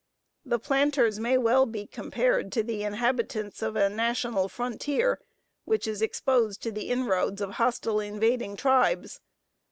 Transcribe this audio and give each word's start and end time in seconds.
The 0.43 0.57
planters 0.57 1.19
may 1.19 1.37
well 1.37 1.67
be 1.67 1.85
compared 1.85 2.51
to 2.53 2.63
the 2.63 2.83
inhabitants 2.83 3.61
of 3.61 3.75
a 3.75 3.87
national 3.87 4.49
frontier, 4.49 5.19
which 5.65 5.85
is 5.85 6.01
exposed 6.01 6.63
to 6.63 6.71
the 6.71 6.89
inroads 6.89 7.39
of 7.39 7.51
hostile 7.51 7.99
invading 7.99 8.55
tribes. 8.55 9.21